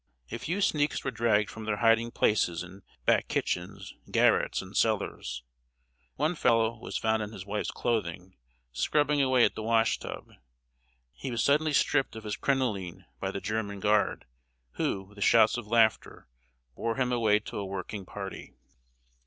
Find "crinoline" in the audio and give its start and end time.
12.35-13.05